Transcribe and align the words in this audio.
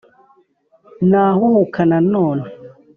nahuhuka 1.09 1.81
noneho 1.91 2.45